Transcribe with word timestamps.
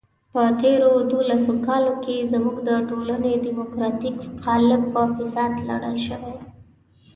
په 0.33 0.41
تېرو 0.61 0.91
دولسو 1.11 1.53
کالو 1.67 1.93
کې 2.03 2.27
زموږ 2.33 2.57
د 2.67 2.69
ټولنې 2.89 3.33
دیموکراتیک 3.47 4.17
قالب 4.43 4.81
په 4.93 5.01
فساد 5.15 5.53
لړل 5.69 5.97
شوی. 6.07 6.33